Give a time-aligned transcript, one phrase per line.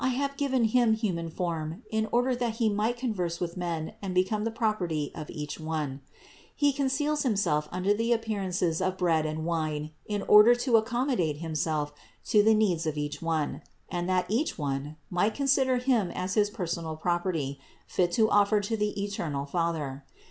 [0.03, 4.15] I have given Him human form in order that He might converse with men and
[4.15, 6.01] become the property of each one.
[6.55, 11.37] He conceals Himself under the appearances of bread and wine in order to ac commodate
[11.37, 11.93] Himself
[12.29, 16.49] to the needs of each one, and that each one might consider Him as his
[16.49, 20.03] personal property fit to offer to the eternal Father.